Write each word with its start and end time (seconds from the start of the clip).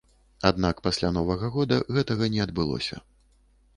Аднак 0.49 0.79
пасля 0.87 1.11
новага 1.17 1.51
года 1.57 1.79
гэтага 1.99 2.31
не 2.37 2.41
адбылося. 2.47 2.95